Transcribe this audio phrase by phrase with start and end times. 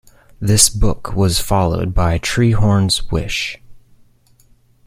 [0.39, 3.61] This book was followed by "Treehorn's Wish".